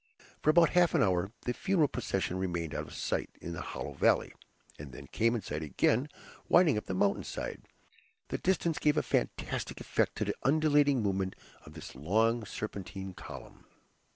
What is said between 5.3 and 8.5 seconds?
in sight again winding up the mountain side; the